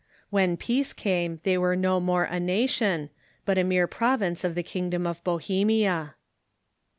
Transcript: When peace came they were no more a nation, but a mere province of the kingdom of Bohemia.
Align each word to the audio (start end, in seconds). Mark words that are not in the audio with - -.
When 0.31 0.57
peace 0.57 0.93
came 0.93 1.39
they 1.43 1.59
were 1.59 1.75
no 1.75 1.99
more 1.99 2.23
a 2.23 2.39
nation, 2.39 3.11
but 3.45 3.59
a 3.59 3.63
mere 3.63 3.85
province 3.85 4.43
of 4.43 4.55
the 4.55 4.63
kingdom 4.63 5.05
of 5.05 5.23
Bohemia. 5.23 6.15